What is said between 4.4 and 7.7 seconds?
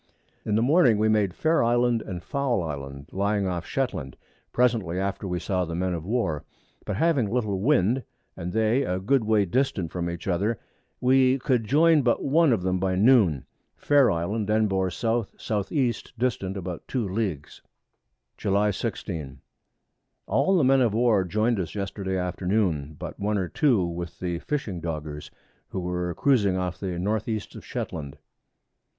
presently after we saw the Men of War; but having little